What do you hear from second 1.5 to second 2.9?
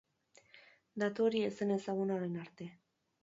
zen ezaguna orain arte.